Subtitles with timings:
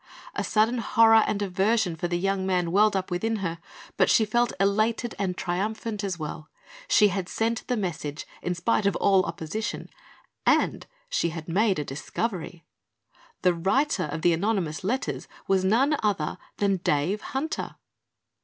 [0.33, 3.59] A sudden horror and aversion for the young man welled up within her,
[3.97, 6.49] but she felt elated and triumphant, as well.
[6.87, 9.91] She had sent the message in spite of all opposition
[10.43, 12.65] and she had made a discovery!
[13.43, 17.75] The writer of the anonymous letters was none other than Dave Hunter.